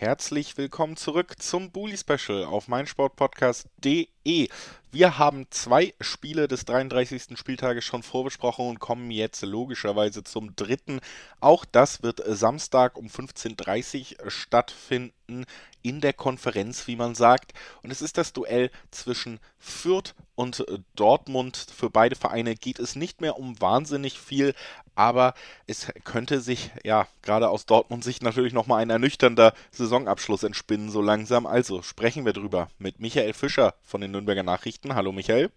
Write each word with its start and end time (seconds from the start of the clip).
Herzlich 0.00 0.56
willkommen 0.56 0.96
zurück 0.96 1.42
zum 1.42 1.72
Bully 1.72 1.98
Special 1.98 2.44
auf 2.44 2.68
meinsportpodcast.de. 2.68 4.48
Wir 4.92 5.18
haben 5.18 5.46
zwei 5.50 5.92
Spiele 6.00 6.46
des 6.46 6.64
33. 6.66 7.36
Spieltages 7.36 7.84
schon 7.84 8.04
vorbesprochen 8.04 8.68
und 8.68 8.78
kommen 8.78 9.10
jetzt 9.10 9.42
logischerweise 9.42 10.22
zum 10.22 10.54
dritten. 10.54 11.00
Auch 11.40 11.64
das 11.64 12.04
wird 12.04 12.22
Samstag 12.24 12.96
um 12.96 13.08
15.30 13.08 14.22
Uhr 14.22 14.30
stattfinden 14.30 15.44
in 15.82 16.00
der 16.00 16.12
Konferenz, 16.12 16.86
wie 16.86 16.94
man 16.94 17.16
sagt. 17.16 17.52
Und 17.82 17.90
es 17.90 18.00
ist 18.00 18.18
das 18.18 18.32
Duell 18.32 18.70
zwischen 18.92 19.40
Fürth 19.58 20.14
und 20.36 20.64
Dortmund. 20.94 21.56
Für 21.74 21.90
beide 21.90 22.14
Vereine 22.14 22.54
geht 22.54 22.78
es 22.78 22.94
nicht 22.94 23.20
mehr 23.20 23.36
um 23.36 23.60
wahnsinnig 23.60 24.20
viel, 24.20 24.54
aber 24.98 25.34
es 25.66 25.90
könnte 26.04 26.40
sich, 26.40 26.70
ja, 26.84 27.06
gerade 27.22 27.48
aus 27.48 27.64
Dortmund 27.66 28.04
Sicht 28.04 28.22
natürlich 28.22 28.52
nochmal 28.52 28.82
ein 28.82 28.90
ernüchternder 28.90 29.54
Saisonabschluss 29.70 30.42
entspinnen, 30.42 30.90
so 30.90 31.00
langsam. 31.00 31.46
Also 31.46 31.82
sprechen 31.82 32.26
wir 32.26 32.32
drüber 32.32 32.68
mit 32.78 33.00
Michael 33.00 33.32
Fischer 33.32 33.74
von 33.82 34.00
den 34.00 34.10
Nürnberger 34.10 34.42
Nachrichten. 34.42 34.58
Nachrichten. 34.58 34.94
Hallo 34.94 35.12
Michael. 35.12 35.50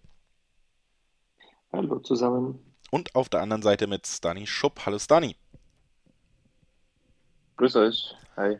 Hallo 1.72 1.98
zusammen. 1.98 2.58
Und 2.90 3.14
auf 3.14 3.28
der 3.28 3.40
anderen 3.40 3.62
Seite 3.62 3.86
mit 3.86 4.06
Stani 4.06 4.46
Schupp. 4.46 4.86
Hallo 4.86 4.98
Stani. 4.98 5.36
Grüß 7.56 7.76
euch. 7.76 8.14
Hi. 8.36 8.58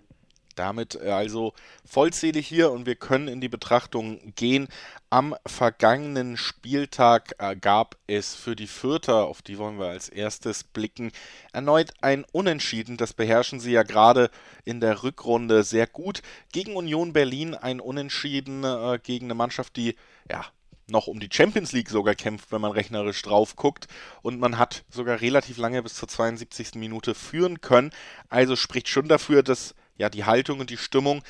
Damit 0.54 0.96
äh, 0.96 1.10
also 1.10 1.52
vollzählig 1.84 2.46
hier 2.46 2.70
und 2.70 2.86
wir 2.86 2.96
können 2.96 3.28
in 3.28 3.40
die 3.40 3.48
Betrachtung 3.48 4.34
gehen. 4.34 4.68
Am 5.10 5.34
vergangenen 5.46 6.36
Spieltag 6.36 7.34
äh, 7.38 7.56
gab 7.56 7.96
es 8.06 8.34
für 8.34 8.56
die 8.56 8.66
Fürther, 8.66 9.24
auf 9.26 9.42
die 9.42 9.58
wollen 9.58 9.78
wir 9.78 9.86
als 9.86 10.08
erstes 10.08 10.64
blicken, 10.64 11.12
erneut 11.52 11.92
ein 12.00 12.24
Unentschieden. 12.32 12.96
Das 12.96 13.12
beherrschen 13.12 13.60
sie 13.60 13.72
ja 13.72 13.82
gerade 13.82 14.30
in 14.64 14.80
der 14.80 15.02
Rückrunde 15.02 15.64
sehr 15.64 15.86
gut. 15.86 16.22
Gegen 16.52 16.76
Union 16.76 17.12
Berlin 17.12 17.54
ein 17.54 17.80
Unentschieden 17.80 18.64
äh, 18.64 18.98
gegen 19.02 19.26
eine 19.26 19.34
Mannschaft, 19.34 19.76
die 19.76 19.96
ja 20.30 20.44
noch 20.88 21.06
um 21.06 21.20
die 21.20 21.28
Champions 21.32 21.72
League 21.72 21.90
sogar 21.90 22.14
kämpft, 22.14 22.52
wenn 22.52 22.60
man 22.60 22.72
rechnerisch 22.72 23.22
drauf 23.22 23.56
guckt. 23.56 23.88
Und 24.22 24.38
man 24.38 24.58
hat 24.58 24.84
sogar 24.90 25.20
relativ 25.20 25.56
lange 25.56 25.82
bis 25.82 25.94
zur 25.94 26.08
72. 26.08 26.74
Minute 26.74 27.14
führen 27.14 27.60
können. 27.60 27.90
Also 28.28 28.54
spricht 28.56 28.88
schon 28.88 29.08
dafür, 29.08 29.42
dass 29.42 29.74
ja 29.96 30.08
die 30.08 30.24
Haltung 30.24 30.60
und 30.60 30.70
die 30.70 30.76
Stimmung 30.76 31.22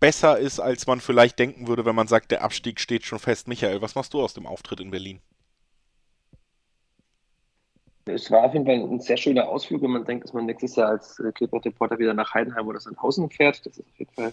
besser 0.00 0.38
ist, 0.38 0.60
als 0.60 0.86
man 0.86 1.00
vielleicht 1.00 1.38
denken 1.38 1.66
würde, 1.66 1.84
wenn 1.84 1.94
man 1.94 2.06
sagt, 2.06 2.30
der 2.30 2.42
Abstieg 2.42 2.80
steht 2.80 3.04
schon 3.04 3.18
fest. 3.18 3.48
Michael, 3.48 3.82
was 3.82 3.94
machst 3.94 4.14
du 4.14 4.20
aus 4.20 4.34
dem 4.34 4.46
Auftritt 4.46 4.80
in 4.80 4.90
Berlin? 4.90 5.20
Es 8.14 8.30
war 8.30 8.44
auf 8.44 8.54
jeden 8.54 8.64
Fall 8.64 8.76
ein 8.76 9.00
sehr 9.00 9.16
schöner 9.16 9.48
Ausflug, 9.48 9.82
wenn 9.82 9.90
man 9.90 10.04
denkt, 10.04 10.24
dass 10.24 10.32
man 10.32 10.46
nächstes 10.46 10.76
Jahr 10.76 10.88
als 10.88 11.18
äh, 11.20 11.30
Clipboard-Reporter 11.32 11.98
wieder 11.98 12.14
nach 12.14 12.32
Heidenheim 12.32 12.66
oder 12.66 12.80
Sandhausen 12.80 13.28
fährt. 13.28 13.64
Das 13.66 13.76
ist 13.76 13.86
auf 13.86 13.98
jeden 13.98 14.12
Fall 14.12 14.32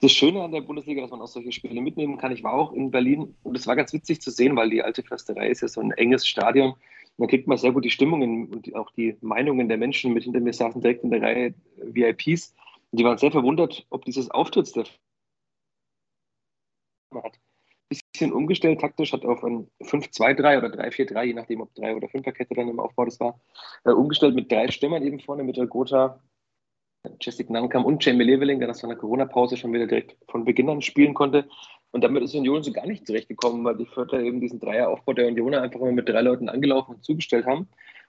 das 0.00 0.12
Schöne 0.12 0.42
an 0.42 0.52
der 0.52 0.60
Bundesliga, 0.60 1.02
dass 1.02 1.10
man 1.10 1.20
auch 1.20 1.28
solche 1.28 1.52
Spiele 1.52 1.80
mitnehmen 1.80 2.18
kann. 2.18 2.32
Ich 2.32 2.42
war 2.42 2.52
auch 2.52 2.72
in 2.72 2.90
Berlin 2.90 3.34
und 3.42 3.56
es 3.56 3.66
war 3.66 3.76
ganz 3.76 3.92
witzig 3.92 4.20
zu 4.20 4.30
sehen, 4.30 4.56
weil 4.56 4.70
die 4.70 4.82
alte 4.82 5.02
Försterei 5.02 5.48
ist 5.48 5.62
ja 5.62 5.68
so 5.68 5.80
ein 5.80 5.92
enges 5.92 6.26
Stadion. 6.26 6.74
Da 7.18 7.26
kriegt 7.26 7.46
man 7.48 7.56
sehr 7.56 7.72
gut 7.72 7.84
die 7.84 7.90
Stimmungen 7.90 8.48
und 8.48 8.74
auch 8.74 8.90
die 8.90 9.16
Meinungen 9.20 9.68
der 9.68 9.78
Menschen 9.78 10.12
mit. 10.12 10.24
Hinter 10.24 10.40
mir 10.40 10.52
saßen 10.52 10.80
direkt 10.82 11.02
in 11.02 11.10
der 11.10 11.22
Reihe 11.22 11.54
VIPs. 11.76 12.54
Und 12.90 13.00
die 13.00 13.04
waren 13.04 13.18
sehr 13.18 13.32
verwundert, 13.32 13.86
ob 13.90 14.04
dieses 14.04 14.30
Auftritts 14.30 14.72
der 14.72 14.84
hat 17.14 17.38
bisschen 17.88 18.32
umgestellt 18.32 18.80
taktisch, 18.80 19.12
hat 19.12 19.24
auf 19.24 19.44
ein 19.44 19.68
5-2-3 19.80 20.58
oder 20.58 20.68
3-4-3, 20.68 21.24
je 21.24 21.34
nachdem, 21.34 21.60
ob 21.60 21.74
3 21.74 21.96
oder 21.96 22.08
5er 22.08 22.32
Kette 22.32 22.54
dann 22.54 22.68
im 22.68 22.80
Aufbau 22.80 23.04
das 23.04 23.20
war, 23.20 23.40
äh, 23.84 23.90
umgestellt 23.90 24.34
mit 24.34 24.50
drei 24.50 24.68
Stürmern 24.68 25.02
eben 25.02 25.20
vorne, 25.20 25.44
mit 25.44 25.56
der 25.56 25.66
Gotha, 25.66 26.20
Jessic 27.20 27.50
Nankam 27.50 27.84
und 27.84 28.04
Jamie 28.04 28.24
Leveling, 28.24 28.58
der 28.58 28.68
das 28.68 28.80
von 28.80 28.90
der 28.90 28.98
Corona-Pause 28.98 29.56
schon 29.56 29.72
wieder 29.72 29.86
direkt 29.86 30.16
von 30.28 30.44
Beginn 30.44 30.68
an 30.68 30.82
spielen 30.82 31.14
konnte. 31.14 31.46
Und 31.92 32.04
damit 32.04 32.22
ist 32.22 32.34
Union 32.34 32.62
so 32.62 32.72
gar 32.72 32.86
nicht 32.86 33.06
zurechtgekommen, 33.06 33.64
weil 33.64 33.76
die 33.76 33.86
Vierter 33.86 34.20
eben 34.20 34.40
diesen 34.40 34.60
Dreieraufbau 34.60 35.12
der 35.12 35.28
Unioner 35.28 35.62
einfach 35.62 35.80
immer 35.80 35.92
mit 35.92 36.08
drei 36.08 36.20
Leuten 36.20 36.48
angelaufen 36.48 36.96
und 36.96 37.04
zugestellt 37.04 37.46
haben. 37.46 37.68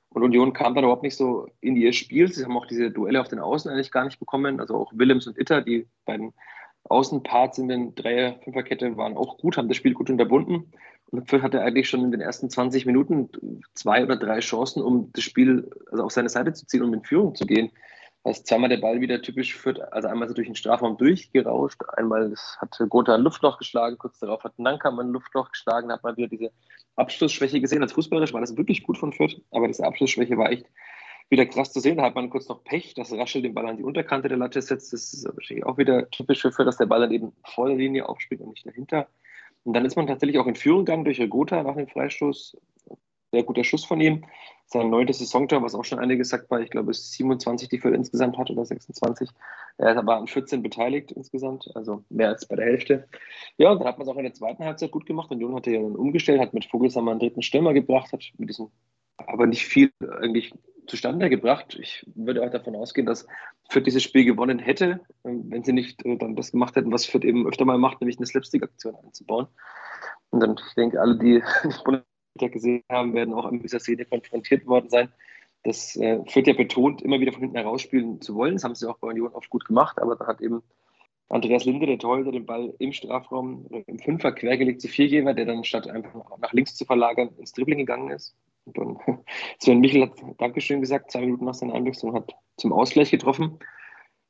Und 0.10 0.24
Union 0.24 0.54
kam 0.54 0.74
dann 0.74 0.84
überhaupt 0.84 1.04
nicht 1.04 1.16
so 1.16 1.48
in 1.62 1.76
ihr 1.76 1.94
Spiel. 1.94 2.32
Sie 2.32 2.44
haben 2.44 2.58
auch 2.58 2.66
diese 2.66 2.92
Duelle 2.92 3.22
auf 3.22 3.28
den 3.28 3.40
Außen 3.40 3.70
eigentlich 3.72 3.92
gar 3.92 4.06
nicht 4.06 4.20
bekommen. 4.20 4.60
Also 4.60 4.76
auch 4.76 4.92
Willems 4.96 5.28
und 5.28 5.38
Itter, 5.38 5.62
die 5.62 5.88
beiden 6.06 6.34
Außenparts 6.86 7.58
in 7.58 7.68
den 7.68 7.96
Dreier-Fünferkette 7.96 8.98
waren 8.98 9.18
auch 9.18 9.38
gut, 9.38 9.58
haben 9.58 9.68
das 9.68 9.78
Spiel 9.78 9.94
gut 9.94 10.10
unterbunden. 10.10 10.72
Und 11.10 11.30
Fürth 11.30 11.44
hatte 11.44 11.62
eigentlich 11.62 11.90
schon 11.90 12.04
in 12.04 12.12
den 12.12 12.22
ersten 12.22 12.50
20 12.50 12.86
Minuten 12.86 13.30
zwei 13.74 14.04
oder 14.04 14.18
drei 14.18 14.40
Chancen, 14.40 14.82
um 14.82 15.12
das 15.14 15.24
Spiel 15.24 15.70
also 15.92 16.04
auf 16.04 16.12
seine 16.12 16.30
Seite 16.30 16.54
zu 16.54 16.66
ziehen, 16.66 16.84
um 16.84 16.94
in 16.94 17.04
Führung 17.04 17.36
zu 17.36 17.46
gehen. 17.46 17.72
Heißt 18.28 18.46
zweimal 18.46 18.68
der 18.68 18.78
Ball 18.78 19.00
wieder 19.00 19.22
typisch 19.22 19.56
Fürth, 19.56 19.80
also 19.92 20.10
einmal 20.10 20.28
so 20.28 20.34
durch 20.34 20.48
den 20.48 20.56
Strafraum 20.56 20.98
durchgerauscht, 20.98 21.82
einmal 21.96 22.34
hat 22.58 22.78
Gotha 22.90 23.16
ein 23.16 23.22
Luftloch 23.22 23.58
geschlagen, 23.58 23.98
kurz 23.98 24.20
darauf 24.20 24.44
hat 24.44 24.60
Nankam 24.60 25.00
ein 25.00 25.12
Luftloch 25.12 25.50
geschlagen, 25.50 25.88
da 25.88 25.94
hat 25.94 26.04
man 26.04 26.18
wieder 26.18 26.28
diese 26.28 26.52
Abschlussschwäche 26.98 27.62
gesehen. 27.62 27.82
Als 27.82 27.94
Fußballerisch 27.94 28.34
war 28.34 28.42
das 28.42 28.58
wirklich 28.58 28.84
gut 28.84 28.98
von 28.98 29.14
Fürth, 29.14 29.42
aber 29.52 29.68
diese 29.68 29.86
Abschlussschwäche 29.86 30.38
war 30.38 30.52
echt 30.52 30.66
wieder 31.30 31.46
krass 31.46 31.72
zu 31.72 31.80
sehen. 31.80 31.98
Da 31.98 32.04
hat 32.04 32.16
man 32.16 32.30
kurz 32.30 32.50
noch 32.50 32.66
Pech, 32.66 32.94
dass 32.96 33.14
Raschel 33.14 33.42
den 33.42 33.54
Ball 33.54 33.66
an 33.66 33.78
die 33.78 33.84
Unterkante 33.84 34.28
der 34.28 34.38
Latte 34.38 34.62
setzt. 34.62 34.92
Das 34.92 35.14
ist 35.14 35.26
wahrscheinlich 35.26 35.66
auch 35.66 35.78
wieder 35.78 36.10
typisch 36.10 36.42
für, 36.42 36.66
dass 36.66 36.76
der 36.76 36.86
Ball 36.86 37.00
dann 37.00 37.12
eben 37.12 37.32
vor 37.46 37.68
der 37.70 37.78
Linie 37.78 38.10
aufspielt 38.10 38.42
und 38.42 38.50
nicht 38.50 38.66
dahinter. 38.66 39.08
Und 39.64 39.74
dann 39.74 39.86
ist 39.86 39.96
man 39.96 40.08
tatsächlich 40.08 40.38
auch 40.38 40.48
in 40.48 40.56
Führung 40.56 40.84
gegangen 40.84 41.06
durch 41.06 41.22
Regota 41.22 41.64
nach 41.64 41.76
dem 41.76 41.88
Freistoß. 41.88 42.58
Sehr 43.32 43.44
guter 43.44 43.64
Schuss 43.64 43.86
von 43.86 44.02
ihm. 44.02 44.26
Sein 44.70 44.90
neuntes 44.90 45.20
Saisontor, 45.20 45.64
was 45.64 45.76
auch 45.76 45.86
schon 45.86 46.00
einiges 46.00 46.28
sagt, 46.28 46.52
war, 46.52 46.60
ich 46.60 46.70
glaube, 46.70 46.92
es 46.92 47.12
27, 47.14 47.70
die 47.70 47.80
für 47.80 47.90
insgesamt 47.90 48.38
hat 48.38 48.52
oder 48.52 48.66
26. 48.66 49.30
Er 49.78 49.92
ist 49.92 49.98
aber 49.98 50.18
an 50.18 50.28
14 50.28 50.62
beteiligt 50.62 51.14
insgesamt, 51.14 51.70
also 51.74 52.04
mehr 52.10 52.28
als 52.28 52.46
bei 52.46 52.58
der 52.58 52.66
Hälfte. 52.66 53.08
Ja, 53.58 53.72
und 53.72 53.80
dann 53.80 53.88
hat 53.88 53.98
man 53.98 54.06
es 54.06 54.14
auch 54.14 54.18
in 54.18 54.24
der 54.24 54.34
zweiten 54.34 54.66
Halbzeit 54.66 54.92
gut 54.92 55.06
gemacht. 55.06 55.32
Und 55.32 55.40
Jon 55.40 55.56
hatte 55.56 55.72
ja 55.72 55.82
dann 55.82 55.96
umgestellt, 55.96 56.42
hat 56.42 56.54
mit 56.54 56.66
Vogelsammer 56.66 57.12
einen 57.12 57.22
dritten 57.22 57.42
Stürmer 57.42 57.74
gebracht, 57.74 58.12
hat 58.12 58.24
mit 58.38 58.50
diesem 58.50 58.70
aber 59.18 59.48
nicht 59.48 59.66
viel 59.66 59.92
eigentlich 60.20 60.54
zustande 60.88 61.30
gebracht. 61.30 61.78
Ich 61.80 62.06
würde 62.16 62.44
auch 62.44 62.52
davon 62.52 62.76
ausgehen, 62.76 63.08
dass 63.08 63.28
Fürth 63.70 63.86
dieses 63.86 64.04
Spiel 64.04 64.26
gewonnen 64.26 64.60
hätte, 64.60 65.02
ähm, 65.24 65.46
wenn 65.50 65.64
sie 65.64 65.74
nicht 65.74 66.06
äh, 66.06 66.18
dann 66.18 66.36
das 66.36 66.52
gemacht 66.52 66.76
hätten, 66.76 66.92
was 66.92 67.06
Fürth 67.06 67.26
eben 67.26 67.48
öfter 67.48 67.66
mal 67.66 67.78
macht, 67.78 68.02
nämlich 68.02 68.18
eine 68.18 68.26
Slapstick-Aktion 68.26 68.96
einzubauen. 68.96 69.48
Und 70.30 70.40
dann, 70.42 70.56
ich 70.58 70.76
denke, 70.76 71.00
alle, 71.00 71.18
die 71.18 71.42
Bundesliga 72.38 72.54
gesehen 72.54 72.84
haben, 72.90 73.14
werden 73.14 73.34
auch 73.34 73.46
an 73.46 73.60
dieser 73.60 73.80
Szene 73.80 74.06
konfrontiert 74.06 74.66
worden 74.68 74.90
sein. 74.90 75.10
Das 75.64 75.96
äh, 75.98 76.24
Fürth 76.28 76.48
ja 76.48 76.54
betont, 76.54 77.02
immer 77.02 77.20
wieder 77.20 77.34
von 77.34 77.42
hinten 77.42 77.58
herausspielen 77.58 78.22
zu 78.22 78.36
wollen. 78.36 78.54
Das 78.54 78.64
haben 78.64 78.76
sie 78.76 78.90
auch 78.90 78.98
bei 79.00 79.08
Union 79.08 79.34
oft 79.34 79.50
gut 79.50 79.66
gemacht, 79.66 80.00
aber 80.00 80.16
da 80.16 80.28
hat 80.28 80.42
eben 80.42 80.62
Andreas 81.30 81.66
Linde, 81.66 81.88
der 81.88 82.00
Torhüter, 82.00 82.32
den 82.32 82.46
Ball 82.46 82.74
im 82.80 82.94
Strafraum 82.94 83.68
im 83.86 84.00
Fünfer 84.00 84.32
quergelegt 84.32 84.82
zu 84.82 84.88
Viergeber, 84.88 85.34
der 85.34 85.46
dann 85.46 85.66
statt 85.66 85.90
einfach 85.90 86.38
nach 86.40 86.54
links 86.54 86.76
zu 86.76 86.86
verlagern 86.86 87.30
ins 87.38 87.52
Dribbling 87.52 87.80
gegangen 87.80 88.12
ist. 88.12 88.36
Und 88.66 88.78
dann 88.78 88.98
Sven 89.60 89.80
Michel 89.80 90.04
hat 90.04 90.14
Dankeschön 90.38 90.80
gesagt, 90.80 91.12
zwei 91.12 91.22
Minuten 91.22 91.46
nach 91.46 91.54
seiner 91.54 91.74
Einwechslung 91.74 92.14
hat 92.14 92.34
zum 92.56 92.72
Ausgleich 92.72 93.12
getroffen. 93.12 93.60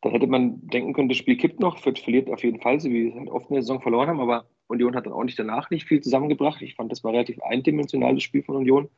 Da 0.01 0.09
hätte 0.09 0.27
man 0.27 0.67
denken 0.67 0.93
können, 0.93 1.09
das 1.09 1.17
Spiel 1.17 1.37
kippt 1.37 1.59
noch, 1.59 1.79
Fürth 1.79 1.99
verliert 1.99 2.29
auf 2.29 2.43
jeden 2.43 2.61
Fall, 2.61 2.79
so 2.79 2.89
wie 2.89 3.11
sie 3.11 3.17
halt 3.17 3.29
oft 3.29 3.49
in 3.49 3.55
der 3.55 3.63
Saison 3.63 3.81
verloren 3.81 4.09
haben, 4.09 4.21
aber 4.21 4.45
Union 4.67 4.95
hat 4.95 5.05
dann 5.05 5.13
auch 5.13 5.23
nicht 5.23 5.39
danach 5.39 5.69
nicht 5.69 5.87
viel 5.87 6.01
zusammengebracht. 6.01 6.61
Ich 6.61 6.75
fand, 6.75 6.91
das 6.91 7.03
war 7.03 7.13
relativ 7.13 7.41
eindimensional, 7.41 8.13
das 8.13 8.23
Spiel 8.23 8.43
von 8.43 8.57
Union. 8.57 8.89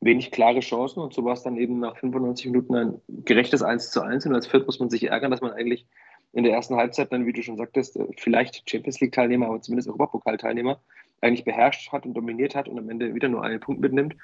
Wenig 0.00 0.30
klare 0.30 0.60
Chancen 0.60 1.00
und 1.00 1.14
so 1.14 1.24
war 1.24 1.32
es 1.32 1.42
dann 1.42 1.56
eben 1.56 1.80
nach 1.80 1.96
95 1.96 2.46
Minuten 2.46 2.74
ein 2.74 3.00
gerechtes 3.08 3.62
1 3.62 3.90
zu 3.90 4.02
1. 4.02 4.26
Und 4.26 4.34
als 4.34 4.46
Fürth 4.46 4.66
muss 4.66 4.78
man 4.78 4.90
sich 4.90 5.04
ärgern, 5.04 5.30
dass 5.30 5.40
man 5.40 5.52
eigentlich 5.52 5.86
in 6.32 6.44
der 6.44 6.52
ersten 6.52 6.76
Halbzeit 6.76 7.10
dann, 7.10 7.26
wie 7.26 7.32
du 7.32 7.42
schon 7.42 7.56
sagtest, 7.56 7.98
vielleicht 8.18 8.68
Champions 8.68 9.00
League-Teilnehmer, 9.00 9.46
aber 9.46 9.62
zumindest 9.62 9.88
Europapokal-Teilnehmer, 9.88 10.78
eigentlich 11.22 11.44
beherrscht 11.44 11.90
hat 11.90 12.04
und 12.04 12.14
dominiert 12.14 12.54
hat 12.54 12.68
und 12.68 12.78
am 12.78 12.90
Ende 12.90 13.14
wieder 13.14 13.28
nur 13.28 13.42
einen 13.42 13.60
Punkt 13.60 13.80
mitnimmt 13.80 14.14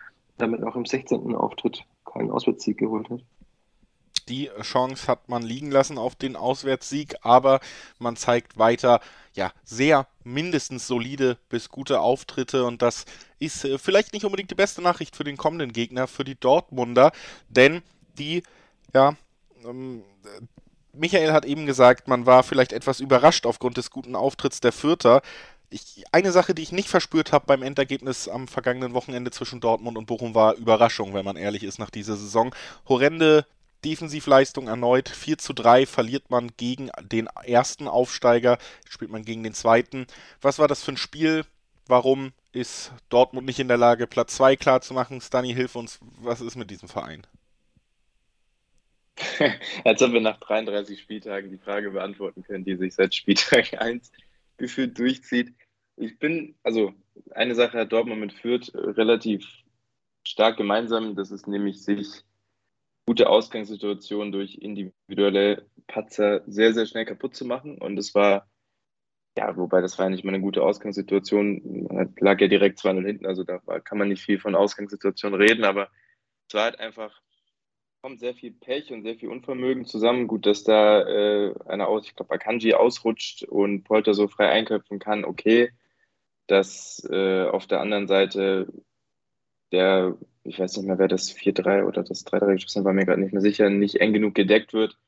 damit 0.40 0.62
auch 0.64 0.76
im 0.76 0.84
16. 0.84 1.34
Auftritt 1.34 1.84
keinen 2.04 2.30
Auswärtssieg 2.30 2.78
geholt 2.78 3.08
hat. 3.10 3.20
Die 4.28 4.50
Chance 4.62 5.06
hat 5.06 5.28
man 5.28 5.42
liegen 5.42 5.70
lassen 5.70 5.98
auf 5.98 6.14
den 6.14 6.36
Auswärtssieg, 6.36 7.16
aber 7.22 7.60
man 7.98 8.16
zeigt 8.16 8.58
weiter 8.58 9.00
ja 9.34 9.52
sehr 9.64 10.06
mindestens 10.24 10.86
solide 10.86 11.38
bis 11.48 11.68
gute 11.68 12.00
Auftritte. 12.00 12.64
Und 12.64 12.82
das 12.82 13.04
ist 13.38 13.64
äh, 13.64 13.78
vielleicht 13.78 14.12
nicht 14.12 14.24
unbedingt 14.24 14.50
die 14.50 14.56
beste 14.56 14.82
Nachricht 14.82 15.16
für 15.16 15.24
den 15.24 15.36
kommenden 15.36 15.72
Gegner, 15.72 16.06
für 16.06 16.24
die 16.24 16.38
Dortmunder, 16.38 17.12
denn 17.48 17.82
die 18.18 18.42
ja 18.92 19.16
ähm, 19.64 20.02
Michael 20.92 21.32
hat 21.32 21.44
eben 21.44 21.66
gesagt, 21.66 22.08
man 22.08 22.26
war 22.26 22.42
vielleicht 22.42 22.72
etwas 22.72 23.00
überrascht 23.00 23.46
aufgrund 23.46 23.76
des 23.76 23.90
guten 23.90 24.16
Auftritts 24.16 24.60
der 24.60 24.72
Fürther. 24.72 25.22
Ich, 25.70 26.04
eine 26.10 26.32
Sache, 26.32 26.52
die 26.52 26.62
ich 26.62 26.72
nicht 26.72 26.88
verspürt 26.88 27.32
habe 27.32 27.46
beim 27.46 27.62
Endergebnis 27.62 28.28
am 28.28 28.48
vergangenen 28.48 28.92
Wochenende 28.92 29.30
zwischen 29.30 29.60
Dortmund 29.60 29.96
und 29.96 30.06
Bochum, 30.06 30.34
war 30.34 30.54
Überraschung, 30.54 31.14
wenn 31.14 31.24
man 31.24 31.36
ehrlich 31.36 31.62
ist, 31.62 31.78
nach 31.78 31.90
dieser 31.90 32.16
Saison. 32.16 32.52
Horrende 32.88 33.46
Defensivleistung 33.84 34.68
erneut. 34.68 35.08
4 35.08 35.38
zu 35.38 35.52
3 35.52 35.86
verliert 35.86 36.30
man 36.30 36.50
gegen 36.56 36.90
den 37.02 37.26
ersten 37.44 37.88
Aufsteiger, 37.88 38.58
spielt 38.88 39.10
man 39.10 39.24
gegen 39.24 39.42
den 39.42 39.54
zweiten. 39.54 40.06
Was 40.40 40.58
war 40.58 40.68
das 40.68 40.82
für 40.82 40.92
ein 40.92 40.96
Spiel? 40.96 41.44
Warum 41.86 42.32
ist 42.52 42.92
Dortmund 43.08 43.46
nicht 43.46 43.58
in 43.58 43.68
der 43.68 43.76
Lage, 43.76 44.06
Platz 44.06 44.36
2 44.36 44.56
klar 44.56 44.80
zu 44.80 44.94
machen? 44.94 45.20
Stani, 45.20 45.54
hilf 45.54 45.76
uns, 45.76 45.98
was 46.20 46.40
ist 46.40 46.56
mit 46.56 46.70
diesem 46.70 46.88
Verein? 46.88 47.26
Als 49.84 50.02
ob 50.02 50.12
wir 50.12 50.20
nach 50.20 50.38
33 50.38 51.00
Spieltagen 51.00 51.50
die 51.50 51.58
Frage 51.58 51.90
beantworten 51.90 52.42
können, 52.42 52.64
die 52.64 52.76
sich 52.76 52.94
seit 52.94 53.14
Spieltag 53.14 53.74
1 53.80 54.12
gefühlt 54.56 54.98
durchzieht. 54.98 55.54
Ich 55.96 56.18
bin, 56.18 56.54
also 56.62 56.94
eine 57.32 57.54
Sache 57.54 57.78
hat 57.78 57.92
Dortmund 57.92 58.20
mit 58.20 58.32
Fürth 58.32 58.70
relativ 58.74 59.46
stark 60.26 60.56
gemeinsam, 60.56 61.16
das 61.16 61.30
ist 61.30 61.46
nämlich 61.46 61.82
sich 61.82 62.22
gute 63.10 63.28
Ausgangssituationen 63.28 64.30
durch 64.30 64.54
individuelle 64.54 65.66
Patzer 65.88 66.42
sehr, 66.46 66.72
sehr 66.72 66.86
schnell 66.86 67.04
kaputt 67.04 67.34
zu 67.34 67.44
machen. 67.44 67.76
Und 67.76 67.98
es 67.98 68.14
war, 68.14 68.48
ja, 69.36 69.56
wobei 69.56 69.80
das 69.80 69.98
war 69.98 70.06
ja 70.06 70.10
nicht 70.10 70.22
mal 70.22 70.32
eine 70.32 70.40
gute 70.40 70.62
Ausgangssituation, 70.62 71.88
man 71.90 72.14
lag 72.20 72.40
ja 72.40 72.46
direkt 72.46 72.78
2-0 72.78 73.04
hinten, 73.04 73.26
also 73.26 73.42
da 73.42 73.58
kann 73.80 73.98
man 73.98 74.10
nicht 74.10 74.22
viel 74.22 74.38
von 74.38 74.54
Ausgangssituation 74.54 75.34
reden, 75.34 75.64
aber 75.64 75.88
es 76.46 76.54
war 76.54 76.62
halt 76.62 76.78
einfach, 76.78 77.20
kommt 78.00 78.20
sehr 78.20 78.36
viel 78.36 78.52
Pech 78.52 78.92
und 78.92 79.02
sehr 79.02 79.16
viel 79.16 79.30
Unvermögen 79.30 79.86
zusammen. 79.86 80.28
Gut, 80.28 80.46
dass 80.46 80.62
da 80.62 81.00
äh, 81.00 81.52
einer 81.66 81.88
aus, 81.88 82.06
ich 82.06 82.14
glaube, 82.14 82.32
Akanji 82.32 82.74
ausrutscht 82.74 83.42
und 83.42 83.82
Polter 83.82 84.14
so 84.14 84.28
frei 84.28 84.50
einköpfen 84.50 85.00
kann, 85.00 85.24
okay. 85.24 85.72
Dass 86.46 87.04
äh, 87.10 87.42
auf 87.42 87.66
der 87.66 87.80
anderen 87.80 88.06
Seite 88.06 88.68
der, 89.72 90.16
ich 90.50 90.58
weiß 90.58 90.76
nicht 90.76 90.86
mehr, 90.86 90.98
wer 90.98 91.06
das 91.06 91.32
4-3 91.32 91.84
oder 91.84 92.02
das 92.02 92.26
3-3 92.26 92.54
geschossen 92.54 92.84
war 92.84 92.92
mir 92.92 93.06
gerade 93.06 93.20
nicht 93.20 93.32
mehr 93.32 93.40
sicher, 93.40 93.70
nicht 93.70 93.96
eng 93.96 94.12
genug 94.12 94.34
gedeckt 94.34 94.72
wird, 94.72 94.98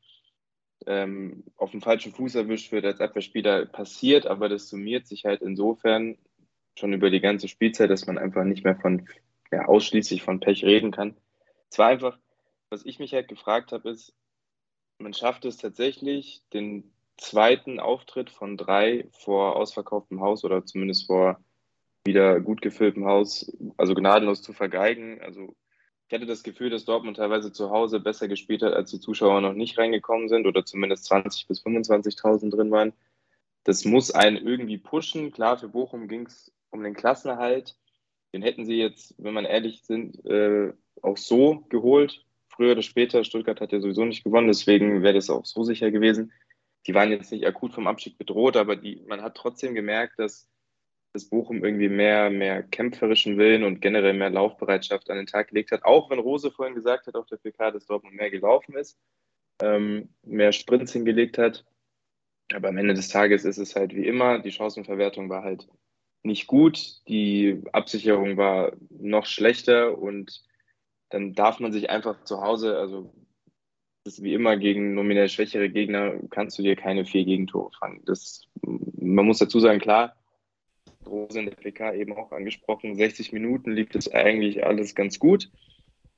ähm, 0.87 1.43
auf 1.57 1.73
dem 1.73 1.83
falschen 1.83 2.13
Fuß 2.13 2.37
erwischt 2.37 2.71
wird 2.71 2.85
als 2.85 3.01
Abwehrspieler, 3.01 3.67
passiert, 3.67 4.27
aber 4.27 4.49
das 4.49 4.69
summiert 4.69 5.09
sich 5.09 5.25
halt 5.25 5.43
insofern 5.43 6.17
schon 6.79 6.93
über 6.93 7.11
die 7.11 7.21
ganze 7.21 7.49
Spielzeit, 7.49 7.91
dass 7.91 8.07
man 8.07 8.19
einfach 8.19 8.45
nicht 8.45 8.63
mehr 8.63 8.77
von, 8.77 9.09
ja, 9.51 9.67
ausschließlich 9.67 10.23
von 10.23 10.39
Pech 10.39 10.65
reden 10.65 10.93
kann. 10.93 11.17
Es 11.69 11.79
war 11.79 11.89
einfach, 11.89 12.19
was 12.71 12.85
ich 12.85 13.01
mich 13.01 13.13
halt 13.13 13.27
gefragt 13.27 13.73
habe, 13.73 13.91
ist, 13.91 14.15
man 14.99 15.13
schafft 15.13 15.45
es 15.45 15.57
tatsächlich, 15.57 16.43
den 16.53 16.93
zweiten 17.17 17.81
Auftritt 17.81 18.31
von 18.31 18.57
drei 18.57 19.09
vor 19.11 19.57
ausverkauftem 19.57 20.21
Haus 20.21 20.45
oder 20.45 20.65
zumindest 20.65 21.07
vor 21.07 21.41
wieder 22.05 22.41
gut 22.41 22.63
gefülltem 22.63 23.07
Haus, 23.07 23.51
also 23.77 23.95
gnadenlos 23.95 24.43
zu 24.43 24.53
vergeigen. 24.53 25.21
Also 25.23 25.55
ich 26.09 26.15
hatte 26.15 26.27
das 26.27 26.43
Gefühl, 26.43 26.71
dass 26.71 26.85
Dortmund 26.85 27.17
teilweise 27.17 27.53
zu 27.53 27.71
Hause 27.71 28.01
besser 28.01 28.29
gespielt 28.29 28.63
hat, 28.63 28.75
als 28.75 28.91
die 28.91 29.01
Zuschauer 29.01 29.41
noch 29.41 29.55
nicht 29.55 29.79
reingekommen 29.79 30.29
sind 30.29 30.47
oder 30.47 30.65
zumindest 30.65 31.11
20.000 31.11 31.49
bis 31.49 31.65
25.000 31.65 32.51
drin 32.51 32.71
waren. 32.71 32.93
Das 33.65 33.85
muss 33.85 34.11
einen 34.11 34.37
irgendwie 34.37 34.79
pushen. 34.79 35.31
Klar, 35.31 35.57
für 35.59 35.69
Bochum 35.69 36.09
ging 36.09 36.27
es 36.27 36.53
um 36.71 36.83
den 36.83 36.95
Klassenerhalt. 36.95 37.77
Den 38.35 38.43
hätten 38.43 38.67
sie 38.67 38.77
jetzt, 38.77 39.15
wenn 39.19 39.35
man 39.35 39.45
ehrlich 39.45 39.83
sind, 39.85 40.25
äh, 40.27 40.73
auch 41.03 41.17
so 41.17 41.65
geholt. 41.69 42.25
Früher 42.49 42.73
oder 42.73 42.83
später, 42.83 43.25
Stuttgart 43.25 43.61
hat 43.61 43.73
ja 43.73 43.81
sowieso 43.81 44.05
nicht 44.05 44.25
gewonnen, 44.25 44.49
deswegen 44.49 45.03
wäre 45.03 45.15
das 45.15 45.31
auch 45.31 45.47
so 45.47 45.65
sicher 45.65 45.91
gewesen. 45.91 46.33
Die 46.87 46.95
waren 46.95 47.11
jetzt 47.11 47.33
nicht 47.33 47.47
akut 47.47 47.73
vom 47.73 47.87
Abstieg 47.87 48.19
bedroht, 48.19 48.57
aber 48.57 48.77
die, 48.77 49.03
man 49.07 49.23
hat 49.23 49.37
trotzdem 49.37 49.75
gemerkt, 49.75 50.19
dass 50.19 50.51
dass 51.13 51.27
Bochum 51.27 51.65
irgendwie 51.65 51.89
mehr, 51.89 52.31
mehr 52.31 52.63
kämpferischen 52.63 53.37
Willen 53.37 53.65
und 53.65 53.81
generell 53.81 54.15
mehr 54.15 54.31
Laufbereitschaft 54.31 55.11
an 55.11 55.19
den 55.19 55.27
Tag 55.27 55.49
gelegt 55.49 55.73
hat. 55.73 55.85
Auch 55.85 56.11
wenn 56.11 56.19
Rose 56.19 56.51
vorhin 56.51 56.75
gesagt 56.75 57.07
hat 57.07 57.15
auf 57.15 57.27
der 57.27 57.37
PK, 57.37 57.71
dass 57.71 57.87
Dortmund 57.87 58.15
mehr 58.15 58.31
gelaufen 58.31 58.75
ist, 58.75 58.99
ähm, 59.61 60.09
mehr 60.23 60.53
Sprints 60.53 60.93
hingelegt 60.93 61.37
hat. 61.39 61.65
Aber 62.55 62.69
am 62.69 62.79
Ende 62.79 62.95
des 62.95 63.09
Tages 63.09 63.45
ist 63.45 63.59
es 63.59 63.77
halt 63.77 63.95
wie 63.95 64.07
immer, 64.07 64.39
die 64.39 64.53
Chancenverwertung 64.53 65.29
war 65.29 65.43
halt 65.43 65.69
nicht 66.23 66.47
gut, 66.47 67.07
die 67.09 67.63
Absicherung 67.73 68.37
war 68.37 68.73
noch 68.91 69.27
schlechter 69.27 69.99
und 69.99 70.43
dann 71.11 71.35
darf 71.35 71.61
man 71.61 71.73
sich 71.73 71.91
einfach 71.91 72.25
zu 72.25 72.41
Hause, 72.41 72.79
also 72.79 73.13
das 74.05 74.15
ist 74.15 74.23
wie 74.23 74.35
immer 74.35 74.57
gegen 74.57 74.95
nominell 74.95 75.29
schwächere 75.29 75.69
Gegner, 75.69 76.15
kannst 76.31 76.59
du 76.59 76.63
dir 76.63 76.77
keine 76.77 77.05
vier 77.05 77.25
Gegentore 77.25 77.71
fangen. 77.79 78.03
Das, 78.05 78.49
man 78.63 79.27
muss 79.27 79.39
dazu 79.39 79.61
sagen, 79.61 79.79
klar, 79.79 80.17
Rose 81.07 81.39
in 81.39 81.47
der 81.47 81.55
PK 81.55 81.95
eben 81.95 82.13
auch 82.13 82.33
angesprochen, 82.33 82.95
60 82.95 83.33
Minuten 83.33 83.73
lief 83.73 83.91
das 83.91 84.11
eigentlich 84.11 84.65
alles 84.65 84.95
ganz 84.95 85.19
gut. 85.19 85.51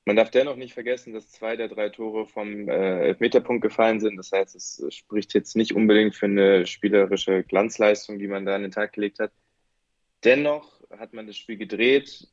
Man 0.07 0.15
darf 0.15 0.29
dennoch 0.29 0.55
nicht 0.55 0.73
vergessen, 0.73 1.13
dass 1.13 1.31
zwei 1.31 1.55
der 1.55 1.67
drei 1.67 1.89
Tore 1.89 2.27
vom 2.27 2.69
äh, 2.69 3.07
Elfmeterpunkt 3.07 3.63
gefallen 3.63 3.99
sind. 3.99 4.17
Das 4.17 4.31
heißt, 4.31 4.55
es 4.55 4.83
spricht 4.89 5.33
jetzt 5.33 5.55
nicht 5.55 5.73
unbedingt 5.73 6.15
für 6.15 6.27
eine 6.27 6.67
spielerische 6.67 7.43
Glanzleistung, 7.43 8.19
die 8.19 8.27
man 8.27 8.45
da 8.45 8.55
an 8.55 8.61
den 8.61 8.71
Tag 8.71 8.93
gelegt 8.93 9.17
hat. 9.17 9.31
Dennoch 10.23 10.79
hat 10.91 11.13
man 11.13 11.25
das 11.25 11.37
Spiel 11.37 11.57
gedreht. 11.57 12.27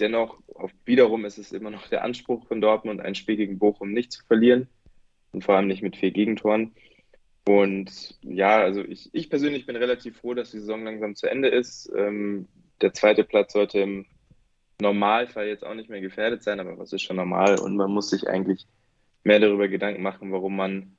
Dennoch, 0.00 0.40
wiederum 0.84 1.24
ist 1.24 1.38
es 1.38 1.52
immer 1.52 1.70
noch 1.70 1.88
der 1.88 2.02
Anspruch 2.02 2.46
von 2.48 2.60
Dortmund, 2.60 3.00
ein 3.00 3.14
Spiel 3.14 3.36
gegen 3.36 3.58
Bochum 3.58 3.92
nicht 3.92 4.12
zu 4.12 4.24
verlieren 4.24 4.68
und 5.32 5.44
vor 5.44 5.54
allem 5.54 5.68
nicht 5.68 5.82
mit 5.82 5.96
vier 5.96 6.10
Gegentoren. 6.10 6.74
Und 7.48 8.14
ja, 8.20 8.58
also 8.58 8.84
ich, 8.84 9.08
ich 9.14 9.30
persönlich 9.30 9.64
bin 9.64 9.74
relativ 9.74 10.18
froh, 10.18 10.34
dass 10.34 10.50
die 10.50 10.58
Saison 10.58 10.84
langsam 10.84 11.14
zu 11.14 11.30
Ende 11.30 11.48
ist. 11.48 11.90
Ähm, 11.96 12.46
der 12.82 12.92
zweite 12.92 13.24
Platz 13.24 13.54
sollte 13.54 13.80
im 13.80 14.04
Normalfall 14.82 15.48
jetzt 15.48 15.64
auch 15.64 15.72
nicht 15.72 15.88
mehr 15.88 16.02
gefährdet 16.02 16.42
sein, 16.42 16.60
aber 16.60 16.78
was 16.78 16.92
ist 16.92 17.00
schon 17.00 17.16
normal? 17.16 17.58
Und 17.58 17.74
man 17.74 17.90
muss 17.90 18.10
sich 18.10 18.28
eigentlich 18.28 18.66
mehr 19.24 19.40
darüber 19.40 19.66
Gedanken 19.66 20.02
machen, 20.02 20.30
warum 20.30 20.56
man 20.56 20.98